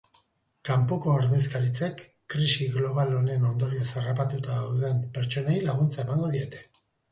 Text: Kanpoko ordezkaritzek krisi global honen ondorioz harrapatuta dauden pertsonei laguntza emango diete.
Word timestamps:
Kanpoko 0.69 1.11
ordezkaritzek 1.17 2.01
krisi 2.35 2.67
global 2.77 3.13
honen 3.19 3.47
ondorioz 3.51 3.87
harrapatuta 4.01 4.57
dauden 4.63 5.07
pertsonei 5.19 5.61
laguntza 5.71 6.05
emango 6.09 6.35
diete. 6.37 6.67